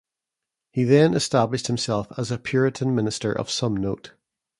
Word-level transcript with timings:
He 0.71 0.83
then 0.83 1.13
established 1.13 1.67
himself 1.67 2.07
as 2.17 2.31
a 2.31 2.39
Puritan 2.39 2.95
Minister 2.95 3.31
of 3.31 3.51
some 3.51 3.77
note. 3.77 4.13